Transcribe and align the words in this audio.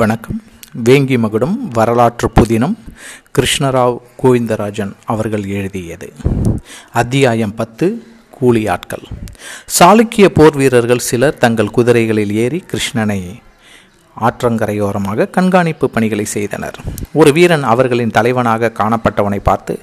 வணக்கம். 0.00 0.42
வேங்கி 0.84 1.18
மகுடம் 1.18 1.68
வரலாற்று 1.68 2.30
புதினம் 2.40 2.74
கிருஷ்ணராவ் 3.38 3.96
கோவிந்தராஜன் 4.22 4.92
அவர்கள் 5.04 5.44
எழுதியது. 5.44 6.12
அத்தியாயம் 6.92 7.54
பத்து 7.54 7.86
கூலி 8.30 8.68
ஆட்கள் 8.68 9.04
சாளுக்கிய 9.78 10.26
போர் 10.26 10.56
வீரர்கள் 10.56 11.06
சிலர் 11.08 11.38
தங்கள் 11.38 11.74
குதிரைகளில் 11.76 12.32
ஏறி 12.32 12.64
கிருஷ்ணனை 12.72 13.20
ஆற்றங்கரையோரமாக 14.20 15.30
கண்காணிப்பு 15.30 15.90
பணிகளை 15.90 16.24
செய்தனர். 16.24 16.78
ஒரு 17.12 17.32
வீரன் 17.32 17.64
அவர்களின் 17.72 18.14
தலைவனாக 18.18 18.72
காணப்பட்டவனை 18.78 19.40
பார்த்து 19.42 19.74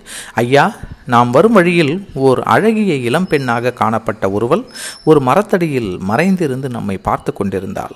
ஐயா 0.44 0.66
நாம் 1.14 1.30
வரும் 1.32 1.56
வழியில் 1.58 1.94
ஓர் 2.14 2.40
அழகிய 2.56 2.94
இளம்பெண்ணாக 3.10 3.74
காணப்பட்ட 3.74 4.32
ஒருவள் 4.32 4.64
ஒரு 5.04 5.20
மரத்தடியில் 5.22 5.92
மறைந்திருந்து 6.10 6.70
நம்மை 6.70 6.98
பார்த்து 6.98 7.34
கொண்டிருந்தாள். 7.34 7.96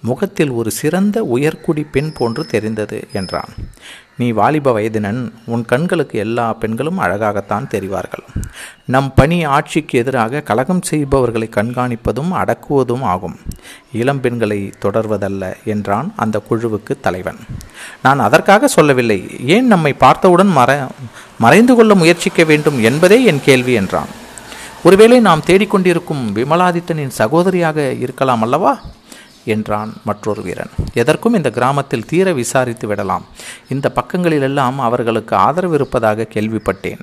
முகத்தில் 0.00 0.50
ஒரு 0.50 0.70
சிறந்த 0.70 1.22
உயர்குடி 1.34 1.84
பெண் 1.90 2.12
போன்று 2.12 2.44
தெரிந்தது 2.46 2.98
என்றான். 3.12 3.52
நீ 4.16 4.30
வாலிப 4.30 4.80
வயதினன் 4.80 5.30
உன் 5.44 5.64
கண்களுக்கு 5.64 6.18
எல்லா 6.18 6.52
பெண்களும் 6.52 6.98
அழகாகத்தான் 6.98 7.68
தெரிவார்கள். 7.68 8.24
நம் 8.84 9.14
பணி 9.14 9.44
ஆட்சிக்கு 9.44 9.98
எதிராக 9.98 10.40
கலகம் 10.40 10.82
செய்பவர்களை 10.82 11.48
கண்காணிப்பதும் 11.54 12.32
அடக்குவதும் 12.32 13.02
ஆகும். 13.02 13.38
இளம்பெண்களை 13.94 14.72
தொடர்வதல்ல 14.82 15.54
என்றான் 15.64 16.12
அந்த 16.16 16.42
குழுவுக்கு 16.50 17.00
தலைவன். 17.00 17.36
நான் 18.02 18.18
அதற்காக 18.18 18.66
சொல்லவில்லை. 18.66 19.26
ஏன் 19.46 19.66
நம்மை 19.66 19.92
பார்த்தவுடன் 19.92 20.46
மற 20.46 20.86
மறைந்து 21.38 21.74
கொள்ள 21.74 21.94
முயற்சிக்க 21.94 22.44
வேண்டும் 22.44 22.82
என்பதே 22.82 23.24
என் 23.24 23.40
கேள்வி 23.44 23.72
என்றான். 23.72 24.08
ஒருவேளை 24.84 25.20
நாம் 25.20 25.42
தேடிக்கொண்டிருக்கும் 25.46 26.22
விமலாதித்தனின் 26.34 27.10
சகோதரியாக 27.18 27.98
இருக்கலாம் 27.98 28.42
அல்லவா? 28.42 28.80
என்றான் 29.44 29.92
மற்றொரு 30.04 30.42
வீரன். 30.42 30.70
எதற்கும் 30.94 31.34
இந்த 31.34 31.50
கிராமத்தில் 31.50 32.04
தீர 32.04 32.32
விசாரித்து 32.32 32.88
விடலாம். 32.88 33.24
இந்த 33.68 33.92
பக்கங்களிலெல்லாம் 33.92 34.78
அவர்களுக்கு 34.78 35.36
ஆதரவு 35.36 35.74
இருப்பதாக 35.74 36.26
கேள்விப்பட்டேன். 36.34 36.98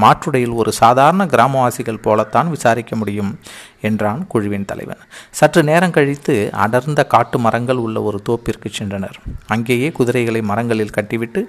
மாற்றுடையில் 0.00 0.54
ஒரு 0.54 0.72
சாதாரண 0.72 1.24
கிராமவாசிகள் 1.24 2.02
போலத்தான் 2.02 2.50
விசாரிக்க 2.50 2.96
முடியும் 2.96 3.38
என்றான் 3.80 4.26
குழுவின் 4.26 4.64
தலைவன். 4.64 4.98
சற்று 5.30 5.62
நேரம் 5.62 5.90
கழித்து 5.90 6.50
அடர்ந்த 6.52 7.04
காட்டு 7.06 7.38
மரங்கள் 7.38 7.76
உள்ள 7.76 8.02
ஒரு 8.02 8.22
தோப்பிற்கு 8.28 8.70
சென்றனர். 8.78 9.14
அங்கேயே 9.46 9.92
குதிரைகளை 9.92 10.42
மரங்களில் 10.42 10.90
கட்டிவிட்டு 10.90 11.48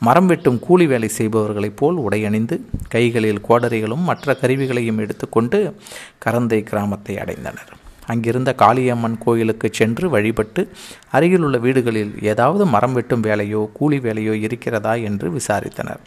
மரம் 0.00 0.26
வெட்டும் 0.26 0.58
கூலி 0.58 0.86
வேலை 0.86 1.10
செய்பவர்களைப் 1.18 1.76
போல் 1.76 1.96
உடையணிந்து 1.96 2.60
கைகளில் 2.88 3.40
கோடரிகளும் 3.48 4.02
மற்ற 4.02 4.34
கருவிகளையும் 4.34 4.98
எடுத்துக்கொண்டு 4.98 5.76
கரந்தை 6.24 6.62
கிராமத்தை 6.62 7.14
அடைந்தனர். 7.14 7.73
அங்கிருந்த 8.06 8.54
காளியம்மன் 8.58 9.18
கோயிலுக்கு 9.18 9.68
சென்று 9.72 10.10
வழிபட்டு 10.10 10.68
அருகிலுள்ள 11.10 11.58
வீடுகளில் 11.58 12.22
ஏதாவது 12.22 12.66
மரம் 12.66 12.92
வெட்டும் 12.92 13.22
வேலையோ 13.22 13.72
கூலி 13.72 13.98
வேலையோ 13.98 14.32
இருக்கிறதா 14.32 14.94
என்று 14.94 15.30
விசாரித்தனர். 15.30 16.02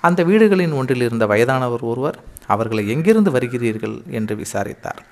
அந்த 0.00 0.22
வீடுகளின் 0.22 0.72
ஒன்றில் 0.72 1.00
இருந்த 1.00 1.26
வயதானவர் 1.26 1.80
ஒருவர் 1.80 2.18
அவர்களை 2.46 2.88
எங்கிருந்து 2.88 3.30
வருகிறீர்கள்? 3.30 3.96
என்று 4.10 4.36
விசாரித்தார். 4.36 5.02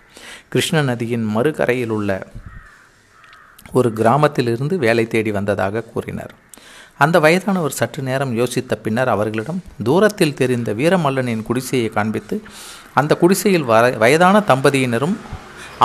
கிருஷ்ண 0.49 0.83
நதியின் 0.83 1.25
மறுகரையில் 1.25 1.89
உள்ள 1.89 2.27
ஒரு 3.73 3.93
கிராமத்திலிருந்து 3.93 4.79
வேலை 4.79 5.07
தேடி 5.07 5.31
வந்ததாக 5.31 5.83
கூறினர். 5.83 6.35
அந்த 6.99 7.21
வயதானவர் 7.21 7.71
சற்று 7.71 8.03
நேரம் 8.03 8.37
யோசித்த 8.37 8.75
பின்னர் 8.83 9.09
அவர்களிடம் 9.09 9.63
தூரத்தில் 9.85 10.35
தெரிந்த 10.35 10.73
வீரமல்லனின் 10.73 11.43
குடிசையை 11.43 11.89
காண்பித்து 11.89 12.43
அந்த 12.95 13.17
குடிசையில் 13.17 13.63
வர 13.63 13.91
வயதான 13.91 14.39
தம்பதியினரும் 14.39 15.17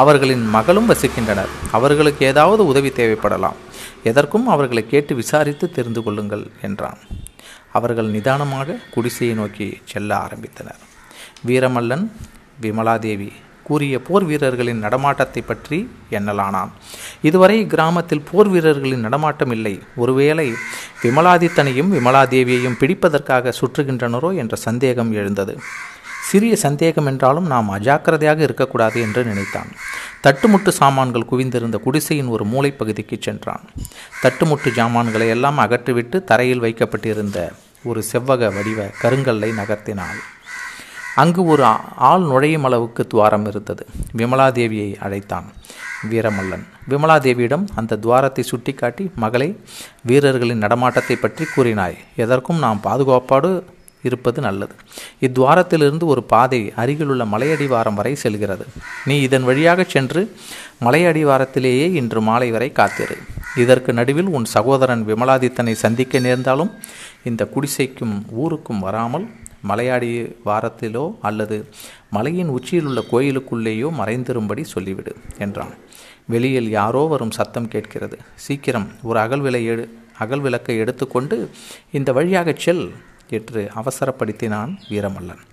அவர்களின் 0.02 0.46
மகளும் 0.56 0.90
வசிக்கின்றனர். 0.92 1.52
அவர்களுக்கு 1.78 2.22
ஏதாவது 2.32 2.62
உதவி 2.72 2.90
தேவைப்படலாம். 3.00 3.58
எதற்கும் 4.10 4.48
அவர்களை 4.54 4.84
கேட்டு 4.94 5.14
விசாரித்து 5.22 5.66
தெரிந்து 5.78 6.04
கொள்ளுங்கள் 6.04 6.46
என்றான். 6.68 7.02
அவர்கள் 7.78 8.14
நிதானமாக 8.16 8.78
குடிசையை 8.94 9.36
நோக்கி 9.42 9.68
செல்ல 9.92 10.12
ஆரம்பித்தனர். 10.26 10.82
வீரமல்லன் 11.48 12.06
விமலாதேவி 12.64 13.30
கூறிய 13.68 13.96
போர் 14.08 14.26
வீரர்களின் 14.30 14.84
நடமாட்டத்தை 14.84 15.42
பற்றி 15.48 15.78
எண்ணலானான் 16.18 16.72
இதுவரை 17.28 17.58
கிராமத்தில் 17.74 18.24
போர் 18.30 18.50
வீரர்களின் 18.54 19.04
நடமாட்டம் 19.06 19.54
இல்லை. 19.58 19.74
ஒருவேளை 20.04 20.48
விமலாதித்தனையும் 21.04 21.92
விமலாதேவியையும் 21.96 22.80
பிடிப்பதற்காக 22.82 23.54
சுற்றுகின்றனரோ 23.60 24.30
என்ற 24.44 24.56
சந்தேகம் 24.68 25.12
எழுந்தது. 25.22 25.56
சிறிய 26.22 26.56
சந்தேகம் 26.56 27.06
என்றாலும் 27.06 27.46
நாம் 27.46 27.72
அஜாக்கிரதையாக 27.72 28.40
இருக்கக்கூடாது 28.40 29.02
என்று 29.02 29.24
நினைத்தான். 29.24 29.68
தட்டுமுட்டு 30.24 30.68
சாமான்கள் 30.68 31.30
குவிந்திருந்த 31.32 31.78
குடிசையின் 31.78 32.28
ஒரு 32.28 32.46
மூளைப்பகுதிக்கு 32.46 33.18
சென்றான். 33.20 33.62
தட்டுமுட்டு 34.24 34.74
சாமான்களை 34.74 35.28
எல்லாம் 35.28 35.60
அகற்றிவிட்டு 35.60 36.24
தரையில் 36.24 36.60
வைக்கப்பட்டிருந்த 36.60 37.52
ஒரு 37.84 38.04
செவ்வக 38.12 38.54
வடிவ 38.54 38.90
கருங்கல்லை 39.02 39.52
நகர்த்தினாள். 39.52 40.20
அங்கு 41.16 41.46
ஒரு 41.46 41.64
ஆள் 41.96 42.22
நுழையும் 42.22 42.64
அளவுக்கு 42.64 43.08
துவாரம் 43.08 43.46
இருந்தது. 43.46 43.86
விமலாதேவியை 44.18 44.98
அழைத்தான். 45.00 45.46
வீரமல்லன். 46.10 46.66
விமலாதேவியிடம் 46.90 47.68
அந்த 47.76 47.96
துவாரத்தை 47.96 48.44
சுட்டிக்காட்டி 48.44 49.12
மகளை 49.16 49.60
வீரர்களின் 50.02 50.62
நடமாட்டத்தை 50.62 51.16
பற்றி 51.16 51.46
கூறினாய். 51.46 51.98
எதற்கும் 52.16 52.58
நாம் 52.58 52.82
பாதுகாப்பாடு 52.82 53.68
இருப்பது 54.10 54.40
நல்லது. 54.48 54.76
இத்துவாரத்திலிருந்து 55.26 56.06
ஒரு 56.14 56.24
பாதை 56.34 56.62
அருகிலுள்ள 56.84 57.26
மலையடிவாரம் 57.34 57.98
வரை 58.00 58.14
செல்கிறது. 58.24 58.68
நீ 59.10 59.18
இதன் 59.28 59.48
வழியாக 59.50 59.86
சென்று 59.96 60.24
மலையடிவாரத்திலேயே 60.86 61.88
இன்று 62.02 62.22
மாலை 62.30 62.50
வரை 62.56 62.70
காத்திரு. 62.80 63.18
இதற்கு 63.64 63.92
நடுவில் 64.00 64.30
உன் 64.38 64.48
சகோதரன் 64.56 65.04
விமலாதித்தனை 65.10 65.74
சந்திக்க 65.86 66.20
நேர்ந்தாலும் 66.28 66.72
இந்த 67.30 67.44
குடிசைக்கும் 67.54 68.16
ஊருக்கும் 68.44 68.84
வராமல் 68.88 69.28
மலையாடி 69.70 70.10
வாரத்திலோ 70.48 71.06
அல்லது 71.28 71.58
மலையின் 72.16 72.52
உச்சியிலுள்ள 72.58 73.00
கோயிலுக்குள்ளேயோ 73.12 73.88
மறைந்திரும்படி 74.00 74.64
சொல்லிவிடு 74.74 75.14
என்றான். 75.46 75.74
வெளியில் 76.34 76.70
யாரோ 76.78 77.02
வரும் 77.14 77.34
சத்தம் 77.38 77.72
கேட்கிறது. 77.74 78.18
சீக்கிரம் 78.46 78.88
ஒரு 79.10 79.18
அகல்விலை 79.24 79.62
எடு 79.74 79.86
அகல் 80.24 80.44
விளக்கை 80.46 80.76
எடுத்துக்கொண்டு 80.84 81.38
இந்த 81.98 82.10
வழியாக 82.18 82.54
செல் 82.66 82.86
என்று 83.30 83.70
அவசரப்படுத்தினான் 83.76 84.74
வீரமல்லன். 84.90 85.44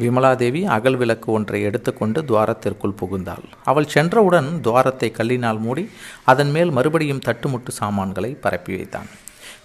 விமலாதேவி 0.00 0.64
அகல் 0.64 0.96
விளக்கு 0.96 1.32
ஒன்றை 1.32 1.62
எடுத்துக்கொண்டு 1.62 2.22
துவாரத்திற்குள் 2.22 2.98
புகுந்தாள். 3.00 3.44
அவள் 3.64 3.86
சென்றவுடன் 3.86 4.60
துவாரத்தை 4.60 5.12
கல்லினால் 5.18 5.58
மூடி 5.58 5.90
அதன் 6.24 6.50
மேல் 6.50 6.70
மறுபடியும் 6.70 7.24
தட்டுமுட்டு 7.26 7.68
சாமான்களை 7.68 8.30
பரப்பி 8.34 8.76
வைத்தான். 8.76 9.06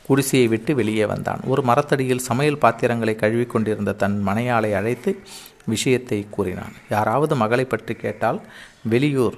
குடிசையை 0.07 0.47
விட்டு 0.47 0.75
வெளியே 0.75 1.05
வந்தான். 1.05 1.41
ஒரு 1.45 1.61
மரத்தடியில் 1.61 2.25
சமையல் 2.29 2.57
பாத்திரங்களை 2.57 3.15
கழுவிக்கொண்டிருந்த 3.15 3.95
தன் 3.95 4.27
மனையாளை 4.27 4.71
அழைத்து 4.73 5.19
விஷயத்தை 5.65 6.27
கூறினான். 6.29 6.75
யாராவது 6.89 7.35
மகளை 7.35 7.65
பற்றி 7.65 7.93
கேட்டால் 7.93 8.41
வெளியூர் 8.83 9.37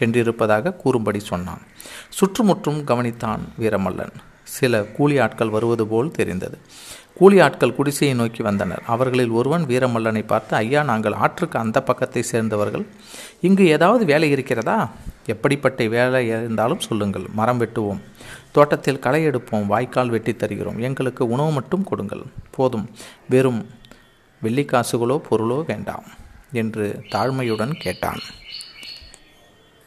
சென்றிருப்பதாக 0.00 0.74
கூறும்படி 0.74 1.20
சொன்னான். 1.20 1.60
சுற்றுமுற்றும் 2.08 2.80
கவனித்தான் 2.86 3.42
வீரமல்லன். 3.58 4.14
சில 4.44 4.82
கூலி 4.82 5.18
ஆட்கள் 5.18 5.48
வருவது 5.48 5.86
போல் 5.86 6.10
தெரிந்தது. 6.10 6.58
கூலி 7.14 7.40
ஆட்கள் 7.40 7.74
குடிசையை 7.74 8.16
நோக்கி 8.16 8.42
வந்தனர். 8.42 8.82
அவர்களில் 8.86 9.28
ஒருவன் 9.28 9.64
வீரமல்லனை 9.64 10.26
பார்த்து 10.26 10.56
ஐயா 10.56 10.82
நாங்கள் 10.82 11.12
ஆற்றுக்கு 11.12 11.58
அந்த 11.58 11.82
பக்கத்தை 11.82 12.22
சேர்ந்தவர்கள். 12.22 12.86
இங்கு 13.40 13.66
ஏதாவது 13.66 14.04
வேலை 14.04 14.30
இருக்கிறதா? 14.30 14.90
எப்படிப்பட்ட 15.26 15.86
வேலை 15.86 16.26
இருந்தாலும் 16.26 16.80
சொல்லுங்கள். 16.80 17.24
மரம் 17.32 17.60
வெட்டுவோம். 17.60 18.00
தோட்டத்தில் 18.52 18.98
களை 18.98 19.26
எடுப்போம். 19.26 19.66
வாய்க்கால் 19.66 20.08
வெட்டி 20.08 20.36
தருகிறோம். 20.36 20.78
எங்களுக்கு 20.78 21.28
உணவு 21.28 21.52
மட்டும் 21.52 21.84
கொடுங்கள். 21.84 22.22
போதும். 22.50 22.90
வெறும் 23.28 23.66
வெள்ளிக்காசுகளோ 24.42 25.20
பொருளோ 25.30 25.64
வேண்டாம் 25.66 26.04
என்று 26.52 27.02
தாழ்மையுடன் 27.12 27.72
கேட்டான். 27.72 28.18